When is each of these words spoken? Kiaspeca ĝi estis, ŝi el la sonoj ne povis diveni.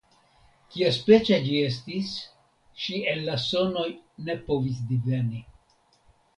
Kiaspeca 0.69 1.37
ĝi 1.47 1.59
estis, 1.65 2.09
ŝi 2.85 3.03
el 3.13 3.23
la 3.29 3.37
sonoj 3.45 3.87
ne 4.25 4.39
povis 4.51 4.85
diveni. 4.93 5.47